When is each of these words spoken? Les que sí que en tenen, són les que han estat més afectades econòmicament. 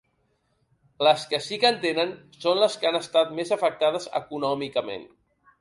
Les 1.07 1.25
que 1.33 1.41
sí 1.49 1.59
que 1.63 1.69
en 1.69 1.77
tenen, 1.83 2.15
són 2.47 2.63
les 2.63 2.79
que 2.81 2.89
han 2.93 2.99
estat 3.03 3.37
més 3.41 3.55
afectades 3.59 4.11
econòmicament. 4.25 5.07